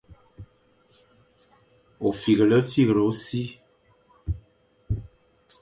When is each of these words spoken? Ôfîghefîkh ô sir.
Ôfîghefîkh 2.07 2.91
ô 3.07 3.11
sir. 3.23 3.47